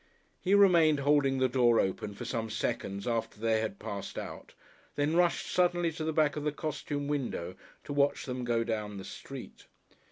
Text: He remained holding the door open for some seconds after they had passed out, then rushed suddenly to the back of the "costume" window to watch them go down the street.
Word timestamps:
He 0.39 0.55
remained 0.55 1.01
holding 1.01 1.37
the 1.37 1.47
door 1.47 1.79
open 1.79 2.15
for 2.15 2.25
some 2.25 2.49
seconds 2.49 3.05
after 3.07 3.39
they 3.39 3.59
had 3.61 3.77
passed 3.77 4.17
out, 4.17 4.55
then 4.95 5.15
rushed 5.15 5.45
suddenly 5.51 5.91
to 5.91 6.03
the 6.03 6.11
back 6.11 6.35
of 6.35 6.43
the 6.43 6.51
"costume" 6.51 7.07
window 7.07 7.53
to 7.83 7.93
watch 7.93 8.25
them 8.25 8.43
go 8.43 8.63
down 8.63 8.97
the 8.97 9.05
street. 9.05 9.67